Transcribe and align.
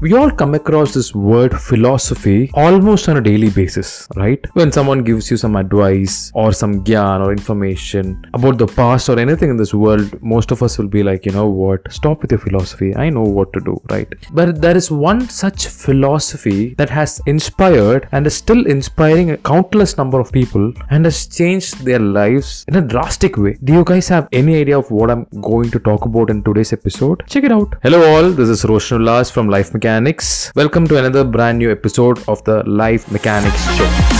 we 0.00 0.12
all 0.14 0.30
come 0.30 0.54
across 0.54 0.94
this 0.94 1.12
word 1.12 1.52
philosophy 1.60 2.50
almost 2.54 3.08
on 3.08 3.16
a 3.16 3.20
daily 3.20 3.50
basis, 3.50 4.06
right? 4.14 4.44
When 4.52 4.70
someone 4.70 5.02
gives 5.02 5.28
you 5.28 5.36
some 5.36 5.56
advice 5.56 6.30
or 6.34 6.52
some 6.52 6.84
gyan 6.84 7.20
or 7.20 7.32
information 7.32 8.24
about 8.32 8.58
the 8.58 8.68
past 8.68 9.08
or 9.08 9.18
anything 9.18 9.50
in 9.50 9.56
this 9.56 9.74
world, 9.74 10.22
most 10.22 10.52
of 10.52 10.62
us 10.62 10.78
will 10.78 10.86
be 10.86 11.02
like, 11.02 11.26
you 11.26 11.32
know 11.32 11.48
what, 11.48 11.92
stop 11.92 12.22
with 12.22 12.30
your 12.30 12.38
philosophy. 12.38 12.94
I 12.94 13.10
know 13.10 13.22
what 13.22 13.52
to 13.54 13.60
do, 13.60 13.80
right? 13.90 14.06
But 14.32 14.60
there 14.60 14.76
is 14.76 14.88
one 14.88 15.28
such 15.28 15.66
philosophy 15.66 16.74
that 16.74 16.90
has 16.90 17.20
inspired 17.26 18.08
and 18.12 18.24
is 18.24 18.36
still 18.36 18.66
inspiring 18.66 19.32
a 19.32 19.36
countless 19.38 19.96
number 19.96 20.20
of 20.20 20.30
people 20.30 20.72
and 20.90 21.06
has 21.06 21.26
changed 21.26 21.84
their 21.84 21.98
lives 21.98 22.64
in 22.68 22.76
a 22.76 22.80
drastic 22.80 23.36
way. 23.36 23.58
Do 23.64 23.72
you 23.72 23.84
guys 23.84 24.06
have 24.08 24.28
any 24.30 24.60
idea 24.60 24.78
of 24.78 24.92
what 24.92 25.10
I'm 25.10 25.24
going 25.40 25.72
to 25.72 25.80
talk 25.80 26.04
about 26.04 26.30
in 26.30 26.44
today's 26.44 26.72
episode? 26.72 27.24
Check 27.26 27.42
it 27.42 27.50
out. 27.50 27.74
Hello, 27.82 28.00
all. 28.14 28.30
This 28.30 28.48
is 28.48 28.64
Roshan 28.64 29.00
Ullas 29.00 29.32
from 29.32 29.48
Life 29.48 29.72
Mechanics. 29.88 30.52
Welcome 30.54 30.86
to 30.88 30.98
another 30.98 31.24
brand 31.24 31.58
new 31.58 31.72
episode 31.72 32.22
of 32.28 32.44
the 32.44 32.62
Life 32.66 33.10
Mechanics 33.10 33.64
Show. 33.74 34.17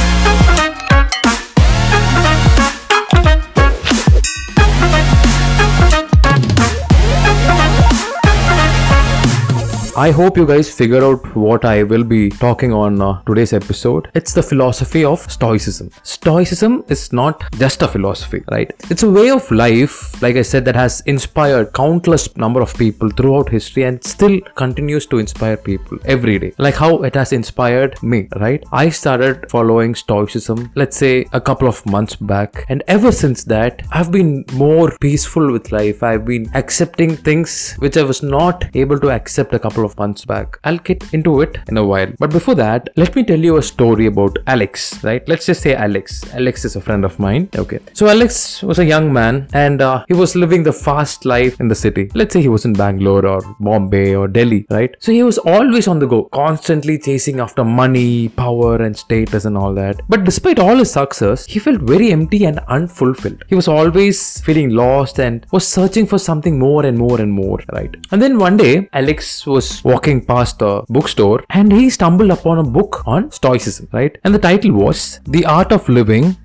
I 9.98 10.12
hope 10.12 10.36
you 10.36 10.46
guys 10.46 10.72
figure 10.72 11.02
out 11.04 11.24
what 11.34 11.64
I 11.64 11.82
will 11.82 12.04
be 12.04 12.30
talking 12.30 12.72
on 12.72 13.02
uh, 13.02 13.20
today's 13.22 13.52
episode. 13.52 14.08
It's 14.14 14.32
the 14.32 14.44
philosophy 14.44 15.04
of 15.04 15.18
Stoicism. 15.28 15.90
Stoicism 16.04 16.84
is 16.88 17.12
not 17.12 17.42
just 17.54 17.82
a 17.82 17.88
philosophy, 17.88 18.44
right? 18.52 18.72
It's 18.90 19.02
a 19.02 19.10
way 19.10 19.30
of 19.30 19.50
life, 19.50 20.22
like 20.22 20.36
I 20.36 20.42
said, 20.42 20.64
that 20.66 20.76
has 20.76 21.00
inspired 21.06 21.72
countless 21.72 22.36
number 22.36 22.60
of 22.60 22.76
people 22.76 23.10
throughout 23.10 23.48
history 23.48 23.86
and 23.86 24.04
still 24.04 24.40
continues 24.54 25.04
to 25.06 25.18
inspire 25.18 25.56
people 25.56 25.98
every 26.04 26.38
day. 26.38 26.52
Like 26.58 26.76
how 26.76 27.02
it 27.02 27.16
has 27.16 27.32
inspired 27.32 28.00
me, 28.00 28.28
right? 28.36 28.62
I 28.70 28.90
started 28.90 29.50
following 29.50 29.96
Stoicism, 29.96 30.70
let's 30.76 30.96
say 30.96 31.26
a 31.32 31.40
couple 31.40 31.66
of 31.66 31.84
months 31.86 32.14
back, 32.14 32.66
and 32.68 32.84
ever 32.86 33.10
since 33.10 33.42
that, 33.44 33.82
I've 33.90 34.12
been 34.12 34.44
more 34.52 34.96
peaceful 35.00 35.50
with 35.50 35.72
life. 35.72 36.04
I've 36.04 36.24
been 36.24 36.48
accepting 36.54 37.16
things 37.16 37.74
which 37.78 37.96
I 37.96 38.04
was 38.04 38.22
not 38.22 38.64
able 38.76 39.00
to 39.00 39.10
accept 39.10 39.54
a 39.54 39.58
couple 39.58 39.87
of 39.87 39.87
months 39.96 40.24
back. 40.24 40.58
I'll 40.64 40.78
get 40.78 41.02
into 41.14 41.40
it 41.40 41.58
in 41.68 41.76
a 41.76 41.84
while. 41.84 42.12
But 42.18 42.30
before 42.30 42.54
that, 42.56 42.88
let 42.96 43.14
me 43.14 43.24
tell 43.24 43.38
you 43.38 43.56
a 43.56 43.62
story 43.62 44.06
about 44.06 44.38
Alex, 44.46 45.02
right? 45.04 45.26
Let's 45.28 45.46
just 45.46 45.62
say 45.62 45.74
Alex. 45.74 46.22
Alex 46.34 46.64
is 46.64 46.76
a 46.76 46.80
friend 46.80 47.04
of 47.04 47.18
mine. 47.18 47.48
Okay. 47.56 47.78
So 47.92 48.08
Alex 48.08 48.62
was 48.62 48.78
a 48.78 48.84
young 48.84 49.12
man 49.12 49.48
and 49.52 49.80
uh, 49.80 50.04
he 50.08 50.14
was 50.14 50.34
living 50.34 50.62
the 50.62 50.72
fast 50.72 51.24
life 51.24 51.60
in 51.60 51.68
the 51.68 51.74
city. 51.74 52.10
Let's 52.14 52.32
say 52.32 52.42
he 52.42 52.48
was 52.48 52.64
in 52.64 52.72
Bangalore 52.72 53.26
or 53.26 53.40
Bombay 53.60 54.14
or 54.14 54.28
Delhi, 54.28 54.66
right? 54.70 54.94
So 54.98 55.12
he 55.12 55.22
was 55.22 55.38
always 55.38 55.88
on 55.88 55.98
the 55.98 56.06
go, 56.06 56.24
constantly 56.24 56.98
chasing 56.98 57.40
after 57.40 57.64
money, 57.64 58.28
power, 58.30 58.82
and 58.82 58.96
status 58.96 59.44
and 59.44 59.56
all 59.56 59.74
that. 59.74 60.00
But 60.08 60.24
despite 60.24 60.58
all 60.58 60.76
his 60.76 60.90
success, 60.90 61.46
he 61.46 61.58
felt 61.58 61.80
very 61.80 62.10
empty 62.12 62.44
and 62.44 62.58
unfulfilled. 62.68 63.44
He 63.48 63.54
was 63.54 63.68
always 63.68 64.40
feeling 64.40 64.70
lost 64.70 65.18
and 65.20 65.46
was 65.52 65.66
searching 65.66 66.06
for 66.06 66.18
something 66.18 66.58
more 66.58 66.84
and 66.84 66.98
more 66.98 67.20
and 67.20 67.32
more, 67.32 67.58
right? 67.72 67.94
And 68.10 68.20
then 68.22 68.38
one 68.38 68.56
day, 68.56 68.88
Alex 68.92 69.46
was 69.46 69.77
walking 69.84 70.24
past 70.24 70.62
a 70.62 70.82
bookstore 70.88 71.44
and 71.50 71.72
he 71.72 71.90
stumbled 71.90 72.30
upon 72.30 72.58
a 72.58 72.62
book 72.62 73.02
on 73.06 73.30
Stoicism, 73.30 73.88
right? 73.92 74.16
And 74.24 74.34
the 74.34 74.38
title 74.38 74.72
was 74.72 75.20
The 75.24 75.44
Art 75.44 75.72
of 75.72 75.88
Living, 75.88 76.36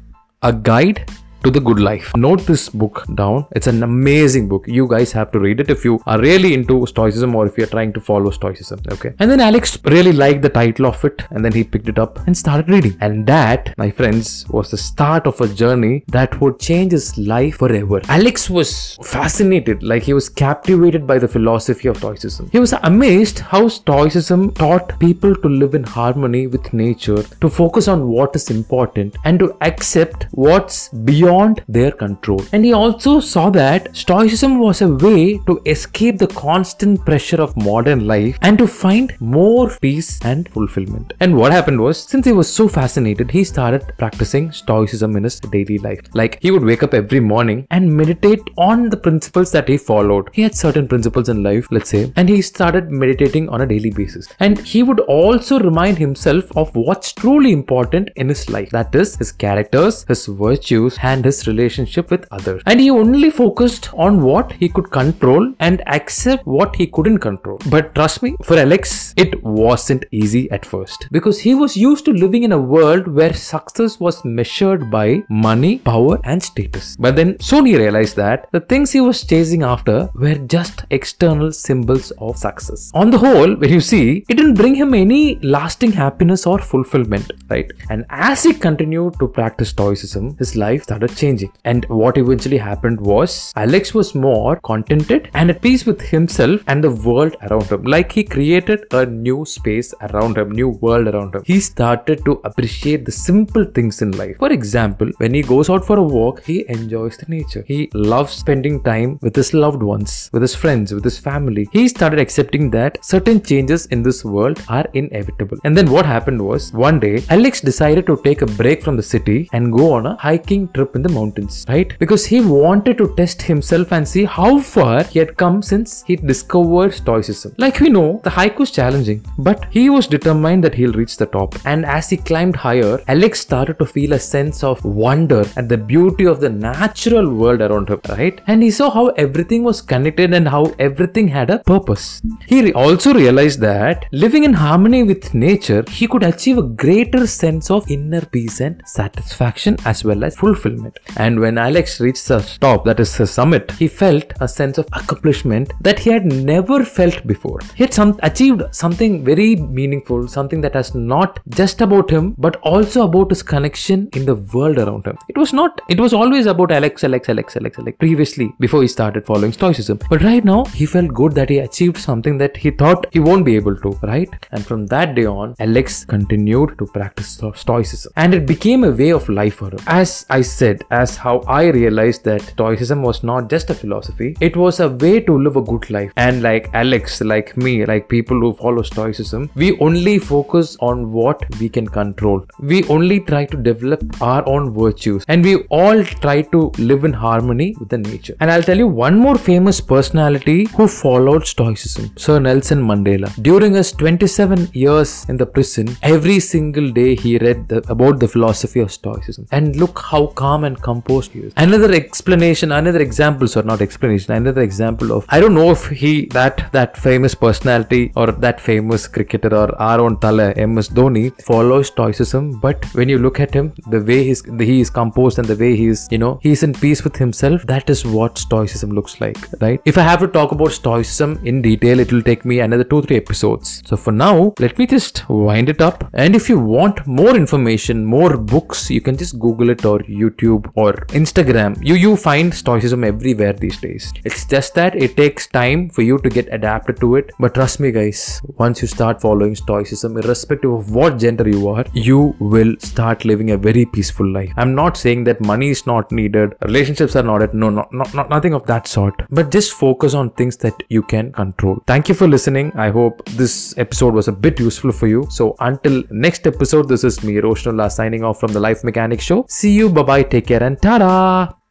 a 0.42 0.54
Guide 0.54 1.10
to 1.44 1.52
the 1.52 1.60
good 1.60 1.80
life. 1.80 2.12
Note 2.16 2.42
this 2.46 2.70
book 2.70 3.06
down. 3.16 3.46
It's 3.52 3.68
an 3.68 3.84
amazing 3.84 4.48
book. 4.48 4.66
You 4.68 4.88
guys 4.88 5.12
have 5.12 5.32
to 5.34 5.40
read 5.40 5.60
it 5.60 5.70
if 5.70 5.84
you 5.84 6.02
are 6.06 6.20
really 6.20 6.54
into 6.54 6.86
Stoicism 6.86 7.36
or 7.36 7.46
if 7.46 7.58
you're 7.58 7.68
trying 7.68 7.94
to 7.94 8.00
follow 8.00 8.32
Stoicism. 8.32 8.82
Okay. 8.92 9.14
And 9.20 9.30
then 9.30 9.40
Alex 9.40 9.78
really 9.86 10.14
liked 10.14 10.42
the 10.42 10.50
title 10.50 10.86
of 10.86 11.04
it 11.04 11.24
and 11.32 11.44
then 11.44 11.52
he 11.52 11.64
picked 11.64 11.90
it 11.90 12.00
up 12.00 12.26
and 12.28 12.38
started 12.38 12.70
reading. 12.70 12.98
And 13.02 13.28
that, 13.28 13.74
my 13.78 13.92
friends, 13.92 14.48
was 14.50 14.72
the 14.72 14.78
start 14.78 15.28
of 15.28 15.40
a 15.42 15.48
journey 15.48 16.04
that 16.08 16.40
would 16.40 16.60
change 16.60 16.94
his 16.94 17.18
life 17.18 17.58
forever. 17.58 18.02
Alex 18.08 18.50
was 18.50 18.98
fascinated, 19.04 19.84
like 19.84 20.04
he 20.04 20.14
was 20.14 20.30
captivated 20.30 21.06
by 21.06 21.20
the 21.20 21.28
philosophy 21.28 21.88
of 21.90 21.98
Stoicism. 21.98 22.50
He 22.52 22.60
was 22.60 22.74
amazed 22.84 23.40
how 23.40 23.68
Stoicism 23.68 24.54
taught 24.54 24.98
people 25.00 25.36
to 25.36 25.50
live 25.50 25.76
in 25.76 25.84
harmony 25.84 26.48
with 26.48 26.74
nature, 26.74 27.24
to 27.24 27.50
focus 27.50 27.88
on 27.88 28.08
what 28.08 28.36
is 28.36 28.50
important, 28.50 29.18
and 29.26 29.40
to 29.40 29.58
accept 29.62 30.28
what's 30.32 30.90
beyond 30.90 31.33
beyond 31.34 31.64
their 31.68 31.92
control. 31.92 32.42
And 32.52 32.66
he 32.66 32.74
also 32.74 33.20
saw 33.20 33.50
that 33.52 33.96
Stoicism 33.96 34.60
was 34.60 34.82
a 34.82 34.90
way 35.06 35.40
to 35.48 35.62
escape 35.66 36.18
the 36.18 36.28
constant 36.28 37.06
pressure 37.06 37.42
of 37.42 37.56
modern 37.58 38.08
life 38.08 38.38
and 38.42 38.58
to 38.58 38.68
find 38.68 39.16
more 39.20 39.70
peace 39.82 40.20
and 40.24 40.50
fulfillment. 40.50 41.14
And 41.20 41.36
what 41.36 41.52
happened 41.52 41.80
was, 41.80 41.98
since 42.04 42.26
he 42.26 42.34
was 42.34 42.52
so 42.52 42.68
fascinated, 42.68 43.32
he 43.32 43.44
started 43.44 43.94
practicing 43.98 44.52
Stoicism 44.52 45.16
in 45.18 45.24
his 45.24 45.40
daily 45.40 45.78
life. 45.80 46.02
Like 46.14 46.40
he 46.42 46.52
would 46.52 46.64
wake 46.64 46.84
up 46.84 46.94
every 46.94 47.20
morning 47.20 47.68
and 47.72 47.96
meditate 48.02 48.42
on 48.58 48.90
the 48.90 48.98
principles 48.98 49.52
that 49.52 49.68
he 49.68 49.78
followed. 49.78 50.30
He 50.34 50.44
had 50.44 50.56
certain 50.56 50.88
principles 50.88 51.30
in 51.30 51.44
life, 51.44 51.68
let's 51.72 51.90
say, 51.90 52.12
and 52.16 52.30
he 52.30 52.42
started 52.42 52.92
meditating 52.92 53.50
on 53.50 53.62
a 53.62 53.68
daily 53.68 53.92
basis. 53.92 54.28
And 54.40 54.60
he 54.60 54.84
would 54.84 55.00
also 55.02 55.60
remind 55.60 55.98
himself 55.98 56.46
of 56.56 56.76
what's 56.76 57.14
truly 57.14 57.52
important 57.52 58.10
in 58.16 58.30
his 58.30 58.50
life. 58.50 58.70
That 58.72 58.94
is 58.96 59.16
his 59.16 59.32
characters, 59.32 60.04
his 60.08 60.26
virtues, 60.26 60.98
and 61.02 61.23
and 61.24 61.32
his 61.32 61.48
relationship 61.48 62.12
with 62.12 62.28
others. 62.32 62.62
And 62.66 62.80
he 62.80 62.90
only 62.90 63.30
focused 63.30 63.90
on 63.94 64.22
what 64.22 64.52
he 64.52 64.68
could 64.70 64.90
control 64.92 65.54
and 65.60 65.82
accept 65.88 66.46
what 66.46 66.76
he 66.76 66.88
couldn't 66.88 67.20
control. 67.20 67.60
But 67.70 67.96
trust 67.96 68.22
me, 68.24 68.36
for 68.44 68.58
Alex, 68.58 69.14
it 69.18 69.42
wasn't 69.44 70.06
easy 70.12 70.44
at 70.52 70.66
first 70.66 71.08
because 71.12 71.40
he 71.40 71.56
was 71.56 71.78
used 71.78 72.06
to 72.06 72.12
living 72.12 72.44
in 72.44 72.52
a 72.52 72.66
world 72.76 73.08
where 73.08 73.34
success 73.34 74.00
was 74.00 74.24
measured 74.26 74.92
by 74.92 75.24
money, 75.30 75.78
power, 75.80 76.20
and 76.24 76.44
status. 76.44 76.96
But 77.00 77.16
then 77.16 77.40
soon 77.40 77.66
he 77.66 77.78
realized 77.78 78.16
that 78.18 78.48
the 78.52 78.60
things 78.60 78.92
he 78.92 79.02
was 79.02 79.26
chasing 79.26 79.64
after 79.64 80.10
were 80.16 80.36
just 80.56 80.86
external 80.90 81.52
symbols 81.52 82.12
of 82.18 82.38
success. 82.38 82.92
On 82.94 83.10
the 83.10 83.18
whole, 83.18 83.56
when 83.56 83.72
you 83.72 83.82
see, 83.82 84.26
it 84.30 84.36
didn't 84.36 84.56
bring 84.56 84.76
him 84.76 84.94
any 84.94 85.40
lasting 85.56 85.92
happiness 85.92 86.46
or 86.46 86.60
fulfillment, 86.60 87.32
right? 87.50 87.72
And 87.90 88.06
as 88.10 88.44
he 88.44 88.54
continued 88.54 89.20
to 89.20 89.28
practice 89.28 89.70
Stoicism, 89.70 90.36
his 90.38 90.56
life 90.56 90.84
started 90.84 91.13
changing. 91.16 91.52
And 91.66 91.86
what 91.86 92.18
eventually 92.18 92.58
happened 92.58 93.00
was 93.02 93.54
Alex 93.56 93.94
was 93.94 94.16
more 94.16 94.60
contented 94.72 95.30
and 95.34 95.50
at 95.50 95.62
peace 95.62 95.86
with 95.86 96.02
himself 96.02 96.62
and 96.68 96.84
the 96.84 96.92
world 96.92 97.36
around 97.44 97.70
him. 97.72 97.84
Like 97.84 98.12
he 98.12 98.24
created 98.24 98.86
a 98.92 99.06
new 99.06 99.46
space 99.46 99.94
around 100.02 100.38
him, 100.38 100.52
new 100.52 100.70
world 100.70 101.08
around 101.08 101.36
him. 101.36 101.44
He 101.46 101.60
started 101.60 102.26
to 102.26 102.42
appreciate 102.44 103.06
the 103.06 103.12
simple 103.12 103.66
things 103.66 104.02
in 104.02 104.12
life. 104.12 104.38
For 104.40 104.52
example, 104.52 105.10
when 105.18 105.34
he 105.34 105.42
goes 105.42 105.70
out 105.70 105.86
for 105.86 105.98
a 105.98 106.04
walk, 106.04 106.44
he 106.44 106.66
enjoys 106.70 107.18
the 107.18 107.28
nature. 107.28 107.64
He 107.68 107.90
loves 107.94 108.34
spending 108.34 108.82
time 108.84 109.20
with 109.22 109.36
his 109.36 109.54
loved 109.54 109.84
ones, 109.84 110.30
with 110.34 110.42
his 110.42 110.56
friends, 110.56 110.94
with 110.94 111.04
his 111.04 111.20
family. 111.20 111.68
He 111.72 111.88
started 111.88 112.20
accepting 112.20 112.70
that 112.72 113.04
certain 113.04 113.42
changes 113.42 113.86
in 113.88 114.04
this 114.04 114.26
world 114.26 114.62
are 114.70 114.88
inevitable. 114.94 115.58
And 115.64 115.78
then 115.78 115.90
what 115.92 116.06
happened 116.06 116.42
was 116.42 116.74
one 116.74 117.00
day, 117.00 117.24
Alex 117.30 117.62
decided 117.62 118.06
to 118.08 118.20
take 118.24 118.42
a 118.42 118.46
break 118.46 118.84
from 118.84 118.98
the 118.98 119.04
city 119.04 119.50
and 119.54 119.72
go 119.72 119.94
on 119.94 120.06
a 120.06 120.16
hiking 120.18 120.68
trip 120.70 120.96
in 120.96 121.03
the 121.04 121.10
mountains, 121.10 121.66
right? 121.68 121.98
Because 122.00 122.26
he 122.26 122.42
wanted 122.42 122.98
to 122.98 123.14
test 123.16 123.42
himself 123.42 123.92
and 123.92 124.08
see 124.08 124.26
how 124.26 124.60
far 124.60 125.04
he 125.04 125.20
had 125.20 125.38
come 125.38 125.62
since 125.62 126.04
he 126.08 126.16
discovered 126.16 126.94
Stoicism. 126.94 127.54
Like 127.58 127.80
we 127.80 127.90
know, 127.90 128.22
the 128.24 128.30
hike 128.30 128.60
was 128.60 128.72
challenging, 128.72 129.24
but 129.38 129.66
he 129.70 129.90
was 129.90 130.08
determined 130.08 130.64
that 130.64 130.76
he'll 130.76 130.94
reach 130.94 131.18
the 131.18 131.26
top. 131.26 131.56
And 131.66 131.86
as 131.86 132.10
he 132.10 132.18
climbed 132.18 132.56
higher, 132.56 133.00
Alex 133.08 133.42
started 133.42 133.80
to 133.80 133.86
feel 133.86 134.14
a 134.14 134.20
sense 134.20 134.64
of 134.64 134.84
wonder 134.84 135.44
at 135.58 135.70
the 135.70 135.78
beauty 135.78 136.26
of 136.26 136.40
the 136.40 136.50
natural 136.50 137.34
world 137.34 137.62
around 137.62 137.90
him, 137.90 138.02
right? 138.10 138.42
And 138.48 138.64
he 138.64 138.72
saw 138.72 138.90
how 138.90 139.08
everything 139.10 139.64
was 139.64 139.82
connected 139.82 140.34
and 140.34 140.48
how 140.48 140.74
everything 140.80 141.28
had 141.28 141.50
a 141.50 141.60
purpose. 141.60 142.22
He 142.48 142.74
also 142.74 143.14
realized 143.14 143.60
that 143.62 144.06
living 144.12 144.44
in 144.44 144.54
harmony 144.54 145.04
with 145.04 145.34
nature, 145.34 145.84
he 145.90 146.08
could 146.08 146.24
achieve 146.24 146.58
a 146.58 146.64
greater 146.64 147.28
sense 147.28 147.70
of 147.70 147.90
inner 147.90 148.22
peace 148.26 148.62
and 148.62 148.82
satisfaction 148.86 149.78
as 149.86 150.04
well 150.04 150.24
as 150.24 150.36
fulfillment. 150.36 150.93
And 151.18 151.40
when 151.40 151.58
Alex 151.58 152.00
reached 152.00 152.28
the 152.28 152.40
top, 152.60 152.86
that 152.86 153.00
is 153.00 153.16
the 153.18 153.28
summit, 153.28 153.72
he 153.72 153.88
felt 153.88 154.34
a 154.40 154.48
sense 154.48 154.78
of 154.78 154.88
accomplishment 154.94 155.72
that 155.82 156.00
he 156.00 156.10
had 156.10 156.26
never 156.26 156.84
felt 156.84 157.26
before. 157.28 157.60
He 157.76 157.84
had 157.84 157.94
some, 157.94 158.20
achieved 158.24 158.64
something 158.72 159.24
very 159.24 159.56
meaningful, 159.56 160.28
something 160.28 160.62
that 160.62 160.74
has 160.74 160.96
not 160.96 161.40
just 161.50 161.82
about 161.82 162.10
him, 162.10 162.36
but 162.38 162.56
also 162.58 163.04
about 163.04 163.30
his 163.30 163.44
connection 163.44 164.10
in 164.14 164.26
the 164.26 164.36
world 164.36 164.78
around 164.78 165.06
him. 165.06 165.18
It 165.30 165.38
was 165.38 165.54
not, 165.54 165.82
it 165.90 166.00
was 166.00 166.14
always 166.14 166.46
about 166.46 166.72
Alex, 166.72 167.04
Alex, 167.04 167.30
Alex, 167.30 167.56
Alex, 167.58 167.78
Alex, 167.78 167.98
previously, 168.00 168.52
before 168.60 168.82
he 168.82 168.88
started 168.88 169.26
following 169.26 169.52
Stoicism. 169.52 170.00
But 170.10 170.24
right 170.24 170.44
now, 170.44 170.66
he 170.66 170.86
felt 170.86 171.14
good 171.14 171.34
that 171.34 171.50
he 171.50 171.60
achieved 171.60 171.98
something 171.98 172.38
that 172.40 172.58
he 172.58 172.72
thought 172.72 173.06
he 173.12 173.20
won't 173.20 173.46
be 173.46 173.56
able 173.56 173.76
to, 173.78 173.92
right? 174.04 174.30
And 174.52 174.66
from 174.66 174.88
that 174.88 175.16
day 175.16 175.26
on, 175.26 175.56
Alex 175.60 176.06
continued 176.06 176.78
to 176.80 176.86
practice 176.88 177.40
Stoicism. 177.56 178.12
And 178.16 178.34
it 178.34 178.46
became 178.46 178.84
a 178.84 178.92
way 178.92 179.12
of 179.12 179.30
life 179.30 179.56
for 179.56 179.70
him. 179.70 179.80
As 179.88 180.26
I 180.30 180.42
said, 180.42 180.73
said 180.74 180.86
as 180.92 181.16
how 181.16 181.40
I 181.48 181.64
realized 181.80 182.24
that 182.26 182.42
Stoicism 182.42 183.02
was 183.02 183.24
not 183.24 183.50
just 183.50 183.70
a 183.70 183.74
philosophy, 183.74 184.36
it 184.40 184.56
was 184.56 184.80
a 184.80 184.90
way 184.90 185.20
to 185.22 185.38
live 185.38 185.56
a 185.56 185.62
good 185.62 185.90
life. 185.90 186.12
And 186.18 186.42
like 186.42 186.70
Alex, 186.74 187.22
like 187.22 187.56
me, 187.58 187.86
like 187.86 188.10
people 188.10 188.40
who 188.40 188.54
follow 188.54 188.82
Stoicism, 188.82 189.50
we 189.56 189.78
only 189.80 190.20
focus 190.20 190.78
on 190.80 191.12
what 191.12 191.44
we 191.60 191.70
can 191.70 191.88
control. 191.88 192.46
We 192.60 192.84
only 192.88 193.20
try 193.20 193.46
to 193.46 193.58
develop 193.58 194.04
our 194.22 194.48
own 194.48 194.74
virtues 194.74 195.26
and 195.28 195.44
we 195.44 195.56
all 195.82 196.04
try 196.26 196.42
to 196.54 196.72
live 196.78 197.04
in 197.06 197.14
harmony 197.14 197.76
with 197.80 197.90
the 197.90 197.98
nature. 197.98 198.36
And 198.40 198.52
I'll 198.52 198.64
tell 198.64 198.78
you 198.78 198.88
one 198.88 199.18
more 199.18 199.38
famous 199.38 199.82
personality 199.82 200.68
who 200.76 200.88
followed 200.88 201.48
Stoicism, 201.48 202.12
Sir 202.18 202.40
Nelson 202.40 202.82
Mandela. 202.82 203.30
During 203.42 203.74
his 203.74 203.92
27 203.92 204.70
years 204.74 205.26
in 205.30 205.38
the 205.38 205.46
prison, 205.46 205.96
every 206.02 206.40
single 206.40 206.90
day 206.90 207.16
he 207.16 207.38
read 207.38 207.68
the, 207.68 207.78
about 207.92 208.20
the 208.20 208.28
philosophy 208.28 208.80
of 208.80 208.92
Stoicism. 208.92 209.48
And 209.52 209.76
look 209.76 210.00
how 210.00 210.28
calm 210.28 210.63
and 210.64 210.82
composed 210.82 211.32
he. 211.32 211.52
Another 211.58 211.92
explanation, 211.94 212.72
another 212.72 213.02
example, 213.02 213.48
sorry, 213.48 213.66
not 213.66 213.82
explanation, 213.82 214.34
another 214.34 214.62
example 214.62 215.12
of 215.12 215.26
I 215.30 215.40
don't 215.40 215.54
know 215.54 215.72
if 215.72 215.88
he 215.88 216.26
that 216.38 216.72
that 216.72 216.98
famous 216.98 217.36
personality 217.36 218.12
or 218.16 218.28
that 218.32 218.60
famous 218.60 219.08
cricketer 219.08 219.54
or 219.54 219.70
our 219.82 220.00
own 220.00 220.14
MS 220.24 220.90
Dhoni 220.90 221.26
follows 221.42 221.88
Stoicism, 221.88 222.60
but 222.60 222.86
when 222.94 223.10
you 223.10 223.18
look 223.18 223.40
at 223.40 223.54
him, 223.54 223.74
the 223.88 224.02
way 224.02 224.24
he's 224.24 224.44
he 224.60 224.80
is 224.80 224.90
composed 224.90 225.40
and 225.40 225.48
the 225.48 225.56
way 225.56 225.76
he's 225.76 226.08
you 226.12 226.18
know 226.18 226.40
he's 226.42 226.64
in 226.64 226.74
peace 226.74 227.04
with 227.04 227.16
himself. 227.16 227.66
That 227.66 227.90
is 227.90 228.06
what 228.06 228.38
Stoicism 228.38 228.92
looks 228.92 229.20
like, 229.22 229.38
right? 229.62 229.82
If 229.86 229.98
I 229.98 230.02
have 230.02 230.20
to 230.20 230.28
talk 230.28 230.52
about 230.52 230.72
Stoicism 230.72 231.40
in 231.44 231.62
detail, 231.62 232.00
it 232.00 232.12
will 232.12 232.22
take 232.22 232.46
me 232.46 232.60
another 232.60 232.84
two 232.84 233.02
three 233.02 233.18
episodes. 233.18 233.82
So 233.86 233.98
for 233.98 234.12
now, 234.12 234.54
let 234.60 234.78
me 234.78 234.86
just 234.86 235.28
wind 235.30 235.70
it 235.70 235.82
up. 235.82 236.10
And 236.14 236.36
if 236.36 236.50
you 236.50 236.60
want 236.60 237.06
more 237.08 237.36
information, 237.36 238.06
more 238.06 238.38
books, 238.38 238.90
you 238.90 239.02
can 239.02 239.18
just 239.18 239.40
Google 239.40 239.70
it 239.70 239.86
or 239.86 240.00
YouTube 240.00 240.53
or 240.76 240.94
Instagram. 241.20 241.78
You 241.82 241.96
you 241.96 242.16
find 242.16 242.54
Stoicism 242.54 243.04
everywhere 243.04 243.54
these 243.54 243.80
days. 243.80 244.12
It's 244.24 244.46
just 244.46 244.76
that 244.76 244.96
it 244.96 245.16
takes 245.18 245.48
time 245.48 245.90
for 245.90 246.02
you 246.02 246.18
to 246.20 246.30
get 246.30 246.48
adapted 246.52 247.00
to 247.02 247.16
it. 247.16 247.32
But 247.40 247.54
trust 247.54 247.80
me, 247.80 247.92
guys, 247.92 248.42
once 248.58 248.82
you 248.82 248.88
start 248.88 249.22
following 249.22 249.56
Stoicism, 249.56 250.18
irrespective 250.18 250.72
of 250.72 250.92
what 250.94 251.18
gender 251.20 251.48
you 251.48 251.68
are, 251.70 251.86
you 251.94 252.36
will 252.40 252.76
start 252.80 253.26
living 253.26 253.52
a 253.52 253.58
very 253.58 253.86
peaceful 253.86 254.28
life. 254.28 254.52
I'm 254.58 254.76
not 254.76 254.98
saying 254.98 255.24
that 255.26 255.42
money 255.42 255.70
is 255.70 255.86
not 255.86 256.12
needed, 256.12 256.56
relationships 256.62 257.16
are 257.16 257.24
not 257.24 257.42
it. 257.42 257.54
No, 257.54 257.70
not, 257.70 257.94
not, 257.94 258.14
not 258.14 258.30
nothing 258.30 258.54
of 258.54 258.66
that 258.68 258.88
sort. 258.88 259.22
But 259.30 259.52
just 259.52 259.74
focus 259.74 260.14
on 260.14 260.30
things 260.32 260.58
that 260.58 260.84
you 260.90 261.04
can 261.04 261.32
control. 261.32 261.82
Thank 261.88 262.10
you 262.10 262.16
for 262.16 262.28
listening. 262.28 262.72
I 262.76 262.90
hope 262.90 263.26
this 263.32 263.78
episode 263.78 264.14
was 264.14 264.28
a 264.28 264.32
bit 264.32 264.60
useful 264.60 264.92
for 264.92 265.08
you. 265.08 265.26
So 265.30 265.56
until 265.60 266.04
next 266.10 266.48
episode, 266.48 266.90
this 266.90 267.04
is 267.04 267.24
me, 267.24 267.36
Roshnullah, 267.36 267.92
signing 267.92 268.24
off 268.24 268.40
from 268.40 268.54
the 268.54 268.60
Life 268.60 268.84
Mechanic 268.84 269.22
Show. 269.22 269.46
See 269.50 269.72
you. 269.72 269.90
Bye 269.90 270.04
bye. 270.04 270.24
Take 270.24 270.43
care 270.44 270.66
and 270.66 270.80
ta 270.80 271.63